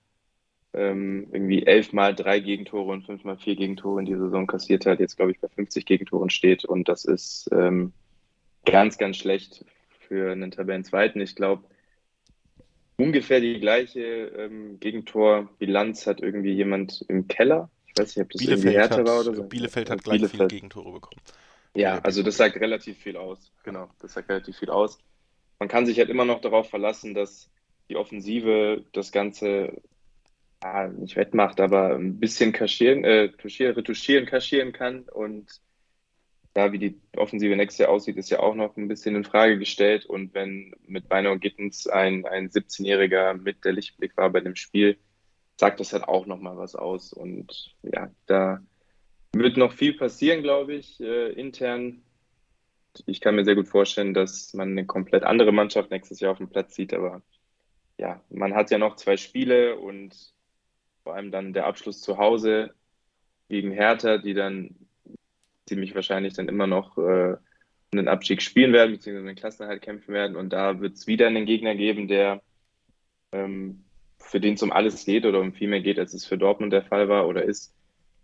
ähm, 0.74 1.28
irgendwie 1.31 1.68
elfmal 1.68 2.16
drei 2.16 2.40
Gegentore 2.40 2.94
und 2.94 3.06
fünfmal 3.06 3.38
vier 3.38 3.56
Gegentore 3.56 4.00
in 4.00 4.07
die 4.07 4.16
Saison 4.18 4.48
kassiert 4.48 4.88
hat, 4.88 5.00
jetzt 5.00 5.18
glaube 5.18 5.31
ich 5.31 5.40
bei 5.40 5.50
50 5.50 5.86
Gegentoren 5.86 6.31
steht. 6.31 6.66
Und 6.66 6.90
das 6.90 7.06
ist 7.06 7.48
ähm, 7.52 7.94
ganz, 8.66 8.98
ganz 8.98 9.18
schlecht 9.18 9.63
für 10.00 10.31
einen 10.31 10.50
Tabellenzweiten. 10.50 11.22
Ich 11.22 11.36
glaube, 11.36 11.66
ungefähr 13.00 13.40
die 13.40 13.60
gleiche 13.60 14.01
ähm, 14.01 14.80
Gegentorbilanz 14.80 16.06
hat 16.06 16.22
irgendwie 16.22 16.54
jemand 16.54 17.04
im 17.07 17.28
Keller. 17.28 17.69
Ich 17.88 18.00
weiß 18.00 18.16
nicht, 18.16 18.25
ob 18.25 18.31
das 18.31 18.40
Bielefeld 18.40 18.66
irgendwie 18.66 18.78
härter 18.78 19.07
war 19.07 19.22
oder 19.22 19.34
so. 19.34 19.44
Bielefeld 19.44 19.90
hat 19.90 20.04
gleich 20.04 20.18
Bielefeld. 20.18 20.38
viele 20.38 20.48
Gegentore 20.48 20.92
bekommen. 20.92 21.22
Ja, 21.75 22.00
also 22.00 22.24
das 22.24 22.38
sagt 22.38 22.57
relativ 22.57 22.98
viel 22.98 23.16
aus. 23.16 23.51
Genau, 23.63 23.90
das 24.00 24.13
sagt 24.13 24.30
relativ 24.30 24.57
viel 24.57 24.69
aus. 24.69 24.98
Man 25.60 25.69
kann 25.69 25.86
sich 25.86 25.98
halt 26.00 26.10
immer 26.10 26.25
noch 26.25 26.42
darauf 26.42 26.69
verlassen, 26.69 27.13
dass 27.13 27.50
die 27.90 27.96
Offensive 27.96 28.84
das 28.92 29.12
Ganze 29.12 29.81
ja, 30.62 30.88
nicht 30.88 31.16
wettmacht, 31.16 31.62
aber 31.62 31.95
ein 31.95 32.19
bisschen 32.19 32.52
kaschieren, 32.52 33.04
äh, 33.04 33.30
retuschieren, 33.42 34.25
kaschieren 34.25 34.74
kann 34.74 35.04
und 35.04 35.62
da, 36.60 36.72
wie 36.74 36.78
die 36.78 37.00
Offensive 37.16 37.56
nächstes 37.56 37.80
Jahr 37.80 37.90
aussieht, 37.90 38.18
ist 38.18 38.30
ja 38.30 38.40
auch 38.40 38.54
noch 38.54 38.76
ein 38.76 38.90
bisschen 38.90 39.16
in 39.16 39.24
Frage 39.24 39.57
gestellt. 39.57 40.06
Und 40.06 40.33
wenn 40.33 40.76
mit 40.86 41.07
Beiner 41.07 41.31
und 41.31 41.40
Gittens 41.42 41.88
ein, 41.88 42.26
ein 42.26 42.50
17-Jähriger 42.50 43.33
mit 43.36 43.64
der 43.64 43.72
Lichtblick 43.72 44.18
war 44.18 44.30
bei 44.30 44.42
dem 44.42 44.56
Spiel, 44.56 44.98
sagt 45.56 45.80
das 45.80 45.94
halt 45.94 46.04
auch 46.04 46.26
nochmal 46.26 46.57
was 46.57 46.76
aus. 46.76 47.14
Und 47.14 47.76
ja, 47.81 48.12
da 48.26 48.62
wird 49.31 49.56
noch 49.56 49.72
viel 49.72 49.94
passieren, 49.94 50.44
glaube 50.44 50.74
ich, 50.74 51.00
äh, 51.00 51.31
intern. 51.31 52.02
Ich 53.06 53.22
kann 53.22 53.36
mir 53.36 53.45
sehr 53.45 53.56
gut 53.56 53.68
vorstellen, 53.68 54.14
dass 54.14 54.54
man 54.54 54.72
eine 54.72 54.86
komplett 54.86 55.24
andere 55.24 55.54
Mannschaft 55.54 55.92
nächstes 55.92 56.19
Jahr 56.19 56.31
auf 56.31 56.40
dem 56.40 56.50
Platz 56.50 56.76
sieht. 56.76 56.94
Aber 56.94 57.22
ja, 57.98 58.22
man 58.30 58.54
hat 58.54 58.69
ja 58.69 58.78
noch 58.78 58.98
zwei 58.98 59.16
Spiele 59.16 59.78
und 59.78 60.33
vor 61.04 61.16
allem 61.16 61.31
dann 61.31 61.54
der 61.54 61.68
Abschluss 61.68 62.02
zu 62.02 62.18
Hause 62.18 62.74
gegen 63.48 63.72
Hertha, 63.72 64.18
die 64.18 64.33
dann 64.33 64.76
ziemlich 65.69 65.95
wahrscheinlich 65.95 66.33
dann 66.33 66.49
immer 66.49 66.68
noch 66.68 66.97
äh, 66.97 67.38
einen 67.92 68.07
Abstieg 68.07 68.42
spielen 68.42 68.73
werden, 68.73 68.92
beziehungsweise 68.92 69.28
den 69.28 69.35
Klassenerhalt 69.35 69.81
kämpfen 69.81 70.14
werden. 70.14 70.35
Und 70.35 70.52
da 70.52 70.81
wird 70.81 70.95
es 70.95 71.07
wieder 71.07 71.28
einen 71.28 71.45
Gegner 71.45 71.76
geben, 71.76 72.07
der 72.07 72.42
ähm, 73.31 73.85
für 74.19 74.40
den 74.40 74.56
es 74.56 74.64
um 74.64 74.71
alles 74.71 75.06
geht 75.06 75.26
oder 75.26 75.40
um 75.40 75.54
viel 75.54 75.69
mehr 75.69 75.81
geht, 75.81 75.97
als 75.97 76.14
es 76.14 76.26
für 76.26 76.38
Dortmund 76.38 76.73
der 76.73 76.83
Fall 76.83 77.07
war 77.07 77.28
oder 77.28 77.44
ist. 77.44 77.73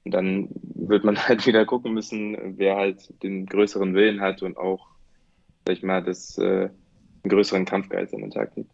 Und 0.04 0.12
dann 0.12 0.50
wird 0.76 1.04
man 1.04 1.18
halt 1.28 1.48
wieder 1.48 1.66
gucken 1.66 1.94
müssen, 1.94 2.58
wer 2.58 2.76
halt 2.76 3.24
den 3.24 3.46
größeren 3.46 3.94
Willen 3.94 4.22
hat 4.22 4.44
und 4.44 4.58
auch, 4.58 4.88
sag 5.66 5.78
ich 5.78 5.84
mal, 5.84 6.04
das, 6.04 6.38
äh, 6.38 6.70
einen 7.24 7.30
größeren 7.30 7.66
Kampfgeist 7.66 8.14
an 8.14 8.22
den 8.22 8.32
Tag 8.32 8.56
legt. 8.56 8.70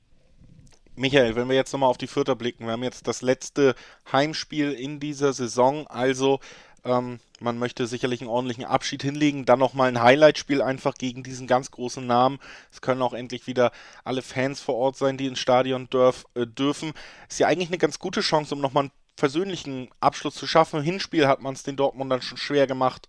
Michael, 0.96 1.36
wenn 1.36 1.48
wir 1.48 1.56
jetzt 1.56 1.72
nochmal 1.72 1.90
auf 1.90 1.98
die 1.98 2.08
Vierter 2.08 2.36
blicken, 2.36 2.66
wir 2.66 2.74
haben 2.74 2.84
jetzt 2.84 3.08
das 3.08 3.22
letzte 3.22 3.76
Heimspiel 4.12 4.74
in 4.74 5.00
dieser 5.00 5.32
Saison, 5.32 5.88
also 5.88 6.40
ähm, 6.84 7.20
man 7.40 7.60
möchte 7.60 7.86
sicherlich 7.88 8.22
einen 8.22 8.30
ordentlichen 8.30 8.66
Abschied 8.66 9.04
hinlegen. 9.04 9.46
Dann 9.46 9.60
nochmal 9.60 9.90
ein 9.90 10.02
Highlight-Spiel 10.02 10.62
einfach 10.62 10.96
gegen 10.96 11.24
diesen 11.24 11.48
ganz 11.48 11.72
großen 11.72 12.06
Namen. 12.06 12.40
Es 12.72 12.82
können 12.82 13.02
auch 13.02 13.14
endlich 13.14 13.48
wieder 13.48 13.72
alle 14.04 14.22
Fans 14.22 14.62
vor 14.62 14.76
Ort 14.76 14.98
sein, 14.98 15.18
die 15.18 15.28
ins 15.28 15.40
Stadion 15.40 15.90
dürf, 15.90 16.26
äh, 16.36 16.48
dürfen. 16.48 16.94
Ist 17.30 17.40
ja 17.40 17.48
eigentlich 17.48 17.70
eine 17.70 17.78
ganz 17.78 18.00
gute 18.00 18.22
Chance, 18.22 18.56
um 18.56 18.62
nochmal 18.62 18.86
einen 18.86 18.92
persönlichen 19.16 19.90
Abschluss 20.00 20.36
zu 20.36 20.48
schaffen. 20.48 20.82
Hinspiel 20.82 21.28
hat 21.28 21.42
man 21.42 21.54
es 21.54 21.64
den 21.64 21.76
Dortmundern 21.76 22.22
schon 22.22 22.38
schwer 22.38 22.68
gemacht. 22.68 23.08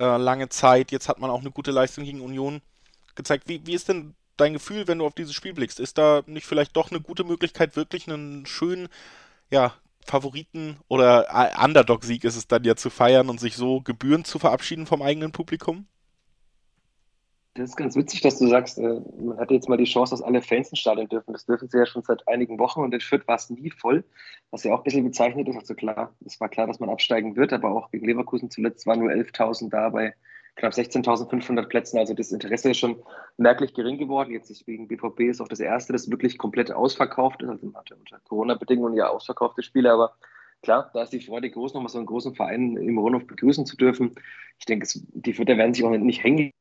Äh, 0.00 0.16
lange 0.16 0.48
Zeit. 0.48 0.90
Jetzt 0.90 1.08
hat 1.08 1.20
man 1.20 1.30
auch 1.30 1.40
eine 1.40 1.52
gute 1.52 1.70
Leistung 1.70 2.04
gegen 2.04 2.20
Union 2.20 2.62
gezeigt. 3.14 3.48
Wie, 3.48 3.64
wie 3.66 3.74
ist 3.74 3.88
denn 3.88 4.14
dein 4.36 4.52
Gefühl, 4.52 4.88
wenn 4.88 4.98
du 4.98 5.06
auf 5.06 5.14
dieses 5.14 5.34
Spiel 5.34 5.54
blickst? 5.54 5.78
Ist 5.78 5.98
da 5.98 6.22
nicht 6.26 6.46
vielleicht 6.46 6.76
doch 6.76 6.90
eine 6.90 7.00
gute 7.00 7.22
Möglichkeit, 7.22 7.76
wirklich 7.76 8.08
einen 8.08 8.46
schönen, 8.46 8.88
ja, 9.50 9.74
Favoriten 10.04 10.78
oder 10.88 11.26
Underdog-Sieg 11.62 12.24
ist 12.24 12.36
es 12.36 12.46
dann 12.46 12.64
ja 12.64 12.76
zu 12.76 12.90
feiern 12.90 13.28
und 13.28 13.40
sich 13.40 13.56
so 13.56 13.80
gebührend 13.80 14.26
zu 14.26 14.38
verabschieden 14.38 14.86
vom 14.86 15.02
eigenen 15.02 15.32
Publikum? 15.32 15.86
Das 17.56 17.70
ist 17.70 17.76
ganz 17.76 17.94
witzig, 17.94 18.20
dass 18.20 18.38
du 18.40 18.48
sagst, 18.48 18.78
äh, 18.78 19.00
man 19.16 19.38
hatte 19.38 19.54
jetzt 19.54 19.68
mal 19.68 19.76
die 19.76 19.84
Chance, 19.84 20.10
dass 20.10 20.22
alle 20.22 20.42
Fans 20.42 20.70
ins 20.70 20.80
Stadion 20.80 21.08
dürfen. 21.08 21.32
Das 21.32 21.46
dürfen 21.46 21.68
sie 21.68 21.78
ja 21.78 21.86
schon 21.86 22.02
seit 22.02 22.26
einigen 22.26 22.58
Wochen 22.58 22.80
und 22.80 22.92
in 22.92 23.00
Fürth 23.00 23.28
war 23.28 23.36
es 23.36 23.48
nie 23.48 23.70
voll, 23.70 24.02
was 24.50 24.64
ja 24.64 24.74
auch 24.74 24.78
ein 24.78 24.82
bisschen 24.82 25.04
bezeichnet 25.04 25.48
ist. 25.48 25.56
Also 25.56 25.74
klar, 25.74 26.12
es 26.26 26.40
war 26.40 26.48
klar, 26.48 26.66
dass 26.66 26.80
man 26.80 26.90
absteigen 26.90 27.36
wird, 27.36 27.52
aber 27.52 27.70
auch 27.70 27.92
gegen 27.92 28.06
Leverkusen 28.06 28.50
zuletzt 28.50 28.86
waren 28.88 28.98
nur 28.98 29.10
11.000 29.10 29.70
da 29.70 29.88
bei 29.90 30.14
knapp 30.56 30.72
16.500 30.72 31.66
Plätzen. 31.66 31.98
Also 31.98 32.14
das 32.14 32.32
Interesse 32.32 32.70
ist 32.70 32.78
schon 32.78 33.02
merklich 33.36 33.74
gering 33.74 33.98
geworden. 33.98 34.32
Jetzt 34.32 34.50
ist 34.50 34.66
wegen 34.66 34.88
BVB 34.88 35.20
ist 35.20 35.40
auch 35.40 35.48
das 35.48 35.60
erste, 35.60 35.92
das 35.92 36.10
wirklich 36.10 36.38
komplett 36.38 36.72
ausverkauft 36.72 37.42
ist. 37.42 37.48
Also 37.48 37.72
hatte 37.74 37.96
unter 37.96 38.18
Corona-Bedingungen 38.20 38.94
ja 38.94 39.08
ausverkaufte 39.08 39.62
Spiele, 39.62 39.92
aber 39.92 40.14
klar, 40.62 40.90
da 40.94 41.02
ist 41.02 41.12
die 41.12 41.20
Freude 41.20 41.50
groß, 41.50 41.74
nochmal 41.74 41.90
so 41.90 41.98
einen 41.98 42.06
großen 42.06 42.34
Verein 42.34 42.76
im 42.76 42.98
Rundhof 42.98 43.26
begrüßen 43.26 43.66
zu 43.66 43.76
dürfen. 43.76 44.14
Ich 44.58 44.66
denke, 44.66 44.86
die 44.92 45.32
Fürther 45.32 45.56
werden 45.56 45.74
sich 45.74 45.84
auch 45.84 45.90
nicht 45.90 46.22
hängen 46.22 46.52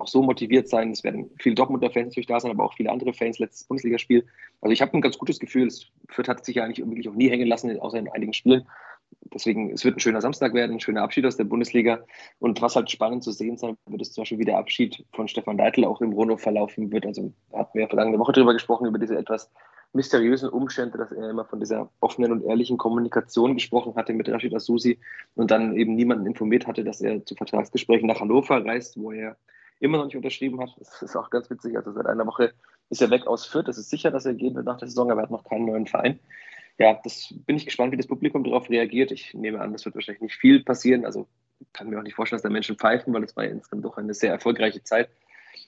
auch 0.00 0.08
so 0.08 0.22
motiviert 0.22 0.68
sein. 0.68 0.90
Es 0.90 1.04
werden 1.04 1.30
viele 1.38 1.54
Dortmunder 1.54 1.90
Fans 1.90 2.08
natürlich 2.08 2.26
da 2.26 2.40
sein, 2.40 2.50
aber 2.50 2.64
auch 2.64 2.74
viele 2.74 2.90
andere 2.90 3.12
Fans. 3.12 3.38
Letztes 3.38 3.64
Bundesligaspiel. 3.64 4.26
Also 4.60 4.72
ich 4.72 4.82
habe 4.82 4.94
ein 4.94 5.00
ganz 5.00 5.18
gutes 5.18 5.38
Gefühl. 5.38 5.66
Es 5.66 5.86
Fürth 6.08 6.28
hat 6.28 6.44
sich 6.44 6.56
ja 6.56 6.64
eigentlich 6.64 6.84
wirklich 6.84 7.08
auch 7.08 7.14
nie 7.14 7.30
hängen 7.30 7.48
lassen, 7.48 7.78
außer 7.78 7.98
in 7.98 8.08
einigen 8.08 8.32
Spielen. 8.32 8.66
Deswegen, 9.32 9.70
es 9.70 9.84
wird 9.84 9.96
ein 9.96 10.00
schöner 10.00 10.20
Samstag 10.20 10.54
werden, 10.54 10.72
ein 10.72 10.80
schöner 10.80 11.02
Abschied 11.02 11.26
aus 11.26 11.36
der 11.36 11.44
Bundesliga. 11.44 12.00
Und 12.38 12.60
was 12.62 12.76
halt 12.76 12.90
spannend 12.90 13.22
zu 13.22 13.32
sehen 13.32 13.56
sein 13.56 13.76
wird, 13.86 14.02
ist 14.02 14.14
zum 14.14 14.22
Beispiel, 14.22 14.38
wie 14.38 14.44
der 14.44 14.58
Abschied 14.58 15.04
von 15.12 15.28
Stefan 15.28 15.58
Deitel 15.58 15.84
auch 15.84 16.00
im 16.00 16.12
Rono 16.12 16.36
verlaufen 16.36 16.90
wird. 16.90 17.06
Also 17.06 17.32
hatten 17.52 17.74
wir 17.74 17.82
ja 17.82 17.88
vergangene 17.88 18.18
Woche 18.18 18.32
drüber 18.32 18.52
gesprochen, 18.52 18.86
über 18.86 18.98
diese 18.98 19.16
etwas 19.16 19.50
mysteriösen 19.92 20.48
Umstände, 20.48 20.98
dass 20.98 21.12
er 21.12 21.30
immer 21.30 21.44
von 21.44 21.60
dieser 21.60 21.90
offenen 22.00 22.32
und 22.32 22.44
ehrlichen 22.44 22.78
Kommunikation 22.78 23.54
gesprochen 23.54 23.94
hatte 23.96 24.12
mit 24.12 24.28
Rashid 24.28 24.54
Asusi 24.54 24.98
und 25.34 25.50
dann 25.50 25.76
eben 25.76 25.94
niemanden 25.94 26.26
informiert 26.26 26.66
hatte, 26.66 26.84
dass 26.84 27.00
er 27.00 27.24
zu 27.24 27.34
Vertragsgesprächen 27.34 28.06
nach 28.06 28.20
Hannover 28.20 28.64
reist, 28.64 28.96
wo 28.96 29.10
er 29.10 29.36
immer 29.80 29.98
noch 29.98 30.04
nicht 30.04 30.16
unterschrieben 30.16 30.60
hat. 30.60 30.70
Das 30.78 31.02
ist 31.02 31.16
auch 31.16 31.30
ganz 31.30 31.50
witzig. 31.50 31.76
Also 31.76 31.92
seit 31.92 32.06
einer 32.06 32.26
Woche 32.26 32.52
ist 32.90 33.02
er 33.02 33.10
weg 33.10 33.26
aus 33.26 33.46
Fürth. 33.46 33.68
Es 33.68 33.78
ist 33.78 33.90
sicher, 33.90 34.10
dass 34.10 34.26
er 34.26 34.34
gehen 34.34 34.54
wird 34.54 34.66
nach 34.66 34.78
der 34.78 34.88
Saison, 34.88 35.10
aber 35.10 35.20
er 35.20 35.24
hat 35.24 35.30
noch 35.30 35.44
keinen 35.44 35.66
neuen 35.66 35.86
Verein. 35.86 36.20
Ja, 36.78 36.98
das 37.02 37.34
bin 37.46 37.56
ich 37.56 37.66
gespannt, 37.66 37.92
wie 37.92 37.96
das 37.96 38.06
Publikum 38.06 38.44
darauf 38.44 38.70
reagiert. 38.70 39.10
Ich 39.10 39.34
nehme 39.34 39.60
an, 39.60 39.72
das 39.72 39.84
wird 39.84 39.94
wahrscheinlich 39.94 40.22
nicht 40.22 40.36
viel 40.36 40.62
passieren. 40.62 41.04
Also 41.04 41.26
kann 41.72 41.90
mir 41.90 41.98
auch 41.98 42.02
nicht 42.02 42.14
vorstellen, 42.14 42.38
dass 42.38 42.42
da 42.42 42.50
Menschen 42.50 42.76
pfeifen, 42.76 43.12
weil 43.12 43.24
es 43.24 43.36
war 43.36 43.44
ja 43.44 43.50
insgesamt 43.50 43.84
doch 43.84 43.96
eine 43.96 44.14
sehr 44.14 44.30
erfolgreiche 44.30 44.82
Zeit. 44.82 45.10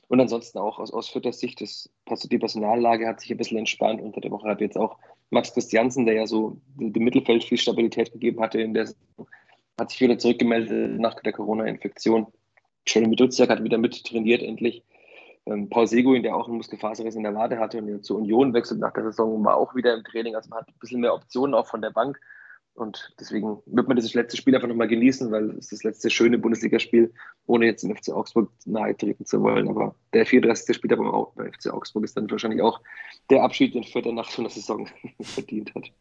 Und 0.08 0.20
ansonsten 0.20 0.58
auch 0.58 0.78
aus, 0.78 0.92
aus 0.92 1.08
Fürthers 1.08 1.38
Sicht, 1.38 1.60
das, 1.60 1.90
die 2.24 2.38
Personallage 2.38 3.06
hat 3.06 3.20
sich 3.20 3.30
ein 3.30 3.38
bisschen 3.38 3.58
entspannt. 3.58 4.00
Unter 4.00 4.20
der 4.20 4.30
Woche 4.30 4.48
hat 4.48 4.60
jetzt 4.60 4.76
auch 4.76 4.98
Max 5.30 5.52
Christiansen, 5.54 6.06
der 6.06 6.14
ja 6.14 6.26
so 6.26 6.58
dem 6.76 7.04
Mittelfeld 7.04 7.44
viel 7.44 7.58
Stabilität 7.58 8.12
gegeben 8.12 8.40
hatte, 8.40 8.60
in 8.60 8.74
der 8.74 8.88
hat 9.80 9.90
sich 9.90 10.00
wieder 10.00 10.18
zurückgemeldet 10.18 11.00
nach 11.00 11.14
der 11.20 11.32
Corona-Infektion. 11.32 12.26
Jeremy 12.86 13.16
Duziak 13.16 13.50
hat 13.50 13.62
wieder 13.62 13.78
mit 13.78 14.04
trainiert 14.04 14.42
endlich. 14.42 14.84
Ähm, 15.46 15.68
Paul 15.68 15.86
Seguin, 15.86 16.22
der 16.22 16.36
auch 16.36 16.46
einen 16.46 16.56
Muskelfaserriss 16.56 17.16
in 17.16 17.24
der 17.24 17.34
Wade 17.34 17.58
hatte 17.58 17.78
und 17.78 18.04
zur 18.04 18.18
Union 18.18 18.54
wechselt 18.54 18.80
nach 18.80 18.92
der 18.92 19.04
Saison, 19.04 19.44
war 19.44 19.56
auch 19.56 19.74
wieder 19.74 19.94
im 19.94 20.04
Training. 20.04 20.36
Also 20.36 20.50
man 20.50 20.60
hat 20.60 20.68
ein 20.68 20.78
bisschen 20.78 21.00
mehr 21.00 21.14
Optionen 21.14 21.54
auch 21.54 21.66
von 21.66 21.82
der 21.82 21.90
Bank. 21.90 22.20
Und 22.74 23.14
deswegen 23.20 23.58
wird 23.66 23.86
man 23.86 23.96
dieses 23.96 24.14
letzte 24.14 24.38
Spiel 24.38 24.54
einfach 24.54 24.68
nochmal 24.68 24.88
genießen, 24.88 25.30
weil 25.30 25.50
es 25.58 25.68
das 25.68 25.84
letzte 25.84 26.08
schöne 26.08 26.38
Bundesligaspiel, 26.38 27.12
ohne 27.46 27.66
jetzt 27.66 27.82
dem 27.82 27.94
FC 27.94 28.10
Augsburg 28.10 28.50
nahe 28.64 28.96
treten 28.96 29.26
zu 29.26 29.42
wollen. 29.42 29.68
Aber 29.68 29.94
der 30.14 30.24
34. 30.24 30.74
Spieltag 30.74 30.98
beim 30.98 31.52
FC 31.52 31.70
Augsburg 31.70 32.04
ist 32.04 32.16
dann 32.16 32.30
wahrscheinlich 32.30 32.62
auch 32.62 32.80
der 33.28 33.42
Abschied, 33.42 33.74
den 33.74 33.84
Fürth 33.84 34.06
nach 34.06 34.30
so 34.30 34.40
einer 34.40 34.50
Saison 34.50 34.88
verdient 35.20 35.74
hat. 35.74 35.92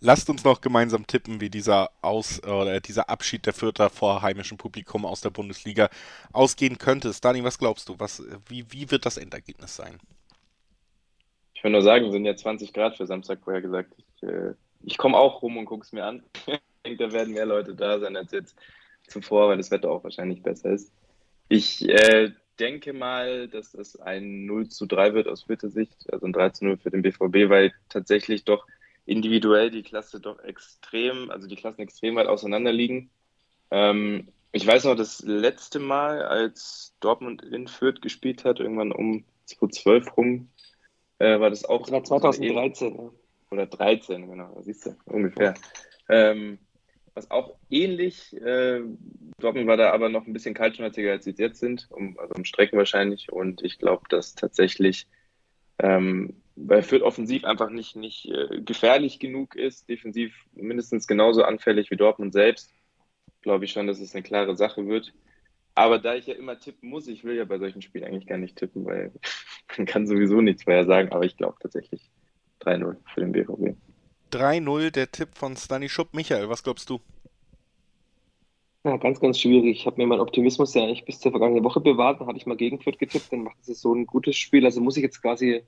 Lasst 0.00 0.28
uns 0.28 0.44
noch 0.44 0.60
gemeinsam 0.60 1.06
tippen, 1.06 1.40
wie 1.40 1.50
dieser, 1.50 1.90
Aus, 2.02 2.42
oder 2.42 2.80
dieser 2.80 3.08
Abschied 3.08 3.46
der 3.46 3.52
Vierter 3.52 3.88
vor 3.90 4.22
heimischem 4.22 4.58
Publikum 4.58 5.06
aus 5.06 5.20
der 5.20 5.30
Bundesliga 5.30 5.88
ausgehen 6.32 6.78
könnte. 6.78 7.12
Stani, 7.12 7.42
was 7.42 7.58
glaubst 7.58 7.88
du? 7.88 7.94
Was, 7.98 8.22
wie, 8.48 8.70
wie 8.70 8.90
wird 8.90 9.06
das 9.06 9.16
Endergebnis 9.16 9.76
sein? 9.76 9.98
Ich 11.54 11.64
will 11.64 11.70
nur 11.70 11.82
sagen, 11.82 12.12
sind 12.12 12.26
ja 12.26 12.36
20 12.36 12.72
Grad 12.74 12.96
für 12.96 13.06
Samstag 13.06 13.40
vorher 13.42 13.62
gesagt. 13.62 13.94
Ich, 13.96 14.28
äh, 14.28 14.52
ich 14.82 14.98
komme 14.98 15.16
auch 15.16 15.40
rum 15.40 15.56
und 15.56 15.64
gucke 15.64 15.84
es 15.84 15.92
mir 15.92 16.04
an. 16.04 16.22
ich 16.46 16.60
denke, 16.84 17.06
da 17.06 17.12
werden 17.12 17.32
mehr 17.32 17.46
Leute 17.46 17.74
da 17.74 17.98
sein 17.98 18.16
als 18.16 18.32
jetzt 18.32 18.54
zuvor, 19.06 19.48
weil 19.48 19.56
das 19.56 19.70
Wetter 19.70 19.90
auch 19.90 20.04
wahrscheinlich 20.04 20.42
besser 20.42 20.70
ist. 20.70 20.92
Ich 21.48 21.88
äh, 21.88 22.32
denke 22.58 22.92
mal, 22.92 23.48
dass 23.48 23.74
es 23.74 23.96
ein 24.00 24.46
0 24.46 24.68
zu 24.68 24.86
3 24.86 25.14
wird 25.14 25.28
aus 25.28 25.44
Vierter 25.44 25.70
Sicht, 25.70 26.12
also 26.12 26.26
ein 26.26 26.32
3 26.32 26.50
zu 26.50 26.64
0 26.64 26.76
für 26.78 26.90
den 26.90 27.02
BVB, 27.02 27.48
weil 27.48 27.72
tatsächlich 27.88 28.44
doch 28.44 28.66
individuell 29.06 29.70
die 29.70 29.82
Klasse 29.82 30.20
doch 30.20 30.38
extrem, 30.40 31.30
also 31.30 31.46
die 31.46 31.56
Klassen 31.56 31.82
extrem 31.82 32.16
weit 32.16 32.26
auseinander 32.26 32.72
liegen. 32.72 33.10
Ähm, 33.70 34.28
ich 34.52 34.66
weiß 34.66 34.84
noch, 34.84 34.96
das 34.96 35.22
letzte 35.22 35.80
Mal, 35.80 36.22
als 36.22 36.94
Dortmund 37.00 37.42
in 37.42 37.66
Fürth 37.66 38.00
gespielt 38.00 38.44
hat, 38.44 38.60
irgendwann 38.60 38.92
um 38.92 39.24
2012 39.46 40.16
rum, 40.16 40.48
äh, 41.18 41.40
war 41.40 41.50
das 41.50 41.64
auch. 41.64 41.82
Das 41.82 41.92
war 41.92 42.04
2013. 42.04 42.94
Ja. 42.94 43.10
Oder 43.50 43.66
13, 43.66 44.28
genau, 44.28 44.56
siehst 44.62 44.86
du, 44.86 44.96
ungefähr. 45.06 45.54
Ähm, 46.08 46.58
was 47.14 47.30
auch 47.30 47.56
ähnlich, 47.70 48.34
äh, 48.40 48.80
Dortmund 49.38 49.66
war 49.68 49.76
da 49.76 49.92
aber 49.92 50.08
noch 50.08 50.26
ein 50.26 50.32
bisschen 50.32 50.54
kaltschnäuziger, 50.54 51.12
als 51.12 51.24
sie 51.24 51.34
jetzt 51.36 51.60
sind, 51.60 51.86
um, 51.90 52.18
also 52.18 52.34
um 52.34 52.44
Strecken 52.44 52.78
wahrscheinlich. 52.78 53.30
Und 53.30 53.62
ich 53.62 53.78
glaube, 53.78 54.02
dass 54.08 54.34
tatsächlich 54.34 55.06
ähm, 55.78 56.34
weil 56.56 56.82
Fürth 56.82 57.02
offensiv 57.02 57.44
einfach 57.44 57.70
nicht, 57.70 57.96
nicht 57.96 58.26
äh, 58.26 58.60
gefährlich 58.60 59.18
genug 59.18 59.56
ist, 59.56 59.88
defensiv 59.88 60.34
mindestens 60.52 61.06
genauso 61.06 61.42
anfällig 61.42 61.90
wie 61.90 61.96
Dortmund 61.96 62.32
selbst, 62.32 62.72
glaube 63.42 63.64
ich 63.64 63.72
schon, 63.72 63.86
dass 63.86 64.00
es 64.00 64.14
eine 64.14 64.22
klare 64.22 64.56
Sache 64.56 64.86
wird. 64.86 65.12
Aber 65.74 65.98
da 65.98 66.14
ich 66.14 66.26
ja 66.26 66.34
immer 66.34 66.58
tippen 66.58 66.88
muss, 66.88 67.08
ich 67.08 67.24
will 67.24 67.34
ja 67.34 67.44
bei 67.44 67.58
solchen 67.58 67.82
Spielen 67.82 68.04
eigentlich 68.04 68.28
gar 68.28 68.38
nicht 68.38 68.56
tippen, 68.56 68.84
weil 68.84 69.12
man 69.76 69.86
kann 69.86 70.06
sowieso 70.06 70.40
nichts 70.40 70.66
mehr 70.66 70.84
sagen, 70.84 71.10
aber 71.10 71.24
ich 71.24 71.36
glaube 71.36 71.56
tatsächlich 71.60 72.10
3-0 72.60 72.96
für 73.12 73.20
den 73.20 73.32
BVB. 73.32 73.76
3-0, 74.32 74.90
der 74.90 75.10
Tipp 75.10 75.30
von 75.34 75.56
Stani 75.56 75.88
Schupp. 75.88 76.14
Michael, 76.14 76.48
was 76.48 76.62
glaubst 76.62 76.88
du? 76.90 77.00
Ja, 78.84 78.98
ganz, 78.98 79.18
ganz 79.18 79.40
schwierig. 79.40 79.78
Ich 79.78 79.86
habe 79.86 79.96
mir 79.96 80.06
meinen 80.06 80.20
Optimismus 80.20 80.74
ja 80.74 80.82
eigentlich 80.82 81.06
bis 81.06 81.18
zur 81.18 81.30
vergangenen 81.30 81.64
Woche 81.64 81.80
bewahrt. 81.80 82.20
Dann 82.20 82.28
hatte 82.28 82.36
ich 82.36 82.44
mal 82.44 82.56
gegen 82.56 82.80
Fürth 82.80 82.98
getippt, 82.98 83.32
dann 83.32 83.42
macht 83.42 83.56
es 83.66 83.80
so 83.80 83.94
ein 83.94 84.06
gutes 84.06 84.36
Spiel. 84.36 84.66
Also 84.66 84.82
muss 84.82 84.98
ich 84.98 85.02
jetzt 85.02 85.22
quasi 85.22 85.62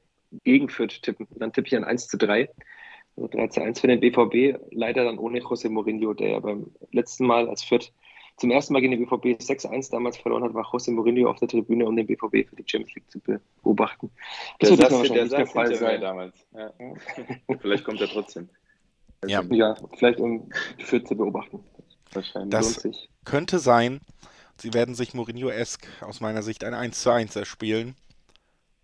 gegen 0.45 0.69
Fürth 0.69 1.01
tippen. 1.01 1.27
Dann 1.31 1.53
tippe 1.53 1.69
ich 1.69 1.77
ein 1.77 1.85
1 1.85 2.09
zu 2.09 2.19
3. 2.19 2.51
Also 3.17 3.29
3 3.29 3.49
zu 3.49 3.63
1 3.63 3.81
für 3.81 3.87
den 3.87 4.01
BVB. 4.01 4.61
Leider 4.71 5.05
dann 5.05 5.19
ohne 5.19 5.41
José 5.41 5.71
Mourinho, 5.71 6.13
der 6.13 6.29
ja 6.29 6.41
beim 6.41 6.67
letzten 6.93 7.27
Mal 7.27 7.49
als 7.49 7.65
Fürth 7.65 7.91
zum 8.37 8.51
ersten 8.51 8.75
Mal 8.75 8.81
gegen 8.81 8.93
den 8.93 9.07
BVB 9.07 9.41
6-1 9.41 9.91
damals 9.91 10.19
verloren 10.19 10.45
hat, 10.45 10.53
war 10.53 10.67
José 10.67 10.93
Mourinho 10.93 11.31
auf 11.31 11.39
der 11.39 11.49
Tribüne, 11.49 11.87
um 11.87 11.97
den 11.97 12.07
BVB 12.07 12.47
für 12.47 12.57
die 12.57 12.65
Champions 12.67 12.95
League 12.97 13.11
zu 13.11 13.19
beobachten. 13.63 14.11
Das 14.59 14.69
der 14.69 14.79
wird 14.79 14.93
wahrscheinlich 14.93 15.31
der, 15.31 15.39
der 15.39 15.47
Fall 15.47 15.75
sein. 15.75 16.03
Damals. 16.03 16.47
Ja. 16.55 16.71
vielleicht 17.61 17.85
kommt 17.85 18.03
er 18.03 18.09
trotzdem. 18.09 18.51
Ja. 19.27 19.43
ja, 19.51 19.75
vielleicht 19.97 20.21
um 20.21 20.51
die 20.79 20.85
Fürth 20.85 21.09
zu 21.09 21.17
beobachten. 21.17 21.65
Wahrscheinlich. 22.17 22.51
Das 22.51 22.83
könnte 23.25 23.59
sein. 23.59 24.01
Sie 24.59 24.75
werden 24.75 24.95
sich 24.95 25.15
Mourinho-esk 25.15 25.87
aus 26.01 26.21
meiner 26.21 26.43
Sicht 26.43 26.65
ein 26.65 26.75
1 26.75 27.03
zu 27.03 27.11
1 27.11 27.37
erspielen 27.37 27.95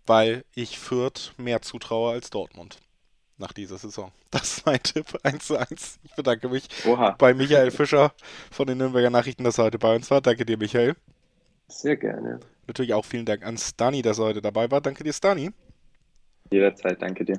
weil 0.05 0.43
ich 0.55 0.79
Fürth 0.79 1.33
mehr 1.37 1.61
zutraue 1.61 2.11
als 2.13 2.29
Dortmund 2.29 2.79
nach 3.37 3.53
dieser 3.53 3.77
Saison. 3.77 4.11
Das 4.33 4.57
ist 4.57 4.65
mein 4.65 4.81
Tipp 4.81 5.05
1 5.21 5.45
zu 5.45 5.57
1. 5.57 5.99
Ich 6.01 6.15
bedanke 6.15 6.49
mich 6.49 6.67
Oha. 6.87 7.11
bei 7.11 7.35
Michael 7.35 7.69
Fischer 7.79 8.13
von 8.49 8.65
den 8.65 8.79
Nürnberger 8.79 9.11
Nachrichten, 9.11 9.43
dass 9.43 9.59
er 9.59 9.65
heute 9.65 9.77
bei 9.77 9.95
uns 9.95 10.09
war. 10.09 10.21
Danke 10.21 10.43
dir, 10.43 10.57
Michael. 10.57 10.95
Sehr 11.67 11.95
gerne. 11.97 12.39
Natürlich 12.65 12.95
auch 12.95 13.05
vielen 13.05 13.27
Dank 13.27 13.45
an 13.45 13.59
Stani, 13.59 14.01
dass 14.01 14.17
er 14.17 14.25
heute 14.25 14.41
dabei 14.41 14.71
war. 14.71 14.81
Danke 14.81 15.03
dir, 15.03 15.13
Stani. 15.13 15.51
Jederzeit, 16.49 16.99
danke 16.99 17.25
dir. 17.25 17.37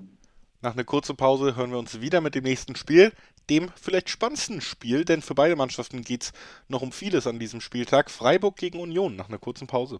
Nach 0.64 0.72
einer 0.72 0.84
kurzen 0.84 1.14
Pause 1.14 1.56
hören 1.56 1.72
wir 1.72 1.78
uns 1.78 2.00
wieder 2.00 2.22
mit 2.22 2.34
dem 2.34 2.44
nächsten 2.44 2.74
Spiel, 2.74 3.12
dem 3.50 3.68
vielleicht 3.78 4.08
spannendsten 4.08 4.62
Spiel, 4.62 5.04
denn 5.04 5.20
für 5.20 5.34
beide 5.34 5.56
Mannschaften 5.56 6.00
geht 6.00 6.22
es 6.22 6.32
noch 6.68 6.80
um 6.80 6.90
vieles 6.90 7.26
an 7.26 7.38
diesem 7.38 7.60
Spieltag. 7.60 8.10
Freiburg 8.10 8.56
gegen 8.56 8.80
Union 8.80 9.14
nach 9.14 9.28
einer 9.28 9.36
kurzen 9.36 9.66
Pause. 9.66 9.98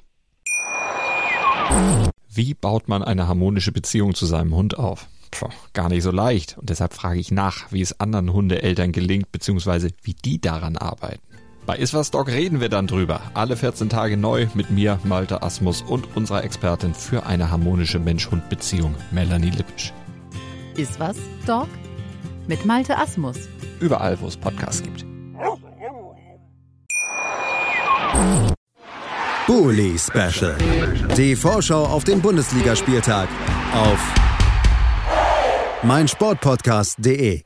Wie 2.30 2.54
baut 2.54 2.88
man 2.88 3.02
eine 3.02 3.28
harmonische 3.28 3.72
Beziehung 3.72 4.14
zu 4.14 4.24
seinem 4.24 4.54
Hund 4.54 4.78
auf? 4.78 5.06
Puh, 5.32 5.50
gar 5.74 5.90
nicht 5.90 6.02
so 6.02 6.10
leicht. 6.10 6.56
Und 6.56 6.70
deshalb 6.70 6.94
frage 6.94 7.20
ich 7.20 7.30
nach, 7.30 7.70
wie 7.70 7.82
es 7.82 8.00
anderen 8.00 8.32
Hundeeltern 8.32 8.92
gelingt, 8.92 9.32
beziehungsweise 9.32 9.90
wie 10.00 10.14
die 10.14 10.40
daran 10.40 10.78
arbeiten. 10.78 11.20
Bei 11.66 11.76
Iswas 11.76 12.10
Dog 12.10 12.28
reden 12.28 12.62
wir 12.62 12.70
dann 12.70 12.86
drüber. 12.86 13.20
Alle 13.34 13.58
14 13.58 13.90
Tage 13.90 14.16
neu 14.16 14.46
mit 14.54 14.70
mir, 14.70 14.98
Malte 15.04 15.42
Asmus 15.42 15.82
und 15.82 16.16
unserer 16.16 16.42
Expertin 16.42 16.94
für 16.94 17.26
eine 17.26 17.50
harmonische 17.50 17.98
Mensch-Hund-Beziehung, 17.98 18.94
Melanie 19.10 19.50
Lippisch. 19.50 19.92
Iswas 20.76 21.16
Dog 21.46 21.68
mit 22.46 22.64
Malte 22.64 22.96
Asmus. 22.96 23.36
Überall, 23.80 24.20
wo 24.20 24.26
es 24.26 24.36
Podcasts 24.36 24.82
gibt. 24.82 25.04
Bully 29.46 29.98
Special. 29.98 30.56
Die 31.16 31.36
Vorschau 31.36 31.84
auf 31.84 32.04
den 32.04 32.20
Bundesligaspieltag 32.20 33.28
auf 33.74 33.98
meinsportpodcast.de. 35.82 37.42